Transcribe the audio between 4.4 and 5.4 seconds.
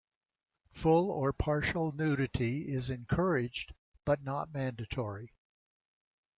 mandatory.